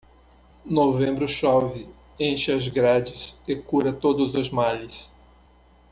Novembro 0.65 1.27
chove, 1.27 1.87
enche 2.19 2.51
as 2.51 2.67
grades 2.67 3.37
e 3.47 3.55
cura 3.55 3.93
todos 3.93 4.33
os 4.33 4.49
males. 4.49 5.07